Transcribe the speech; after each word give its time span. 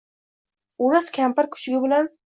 oʼris 0.87 1.13
kampir 1.19 1.51
kuchugi 1.57 1.83
bilan 1.85 2.15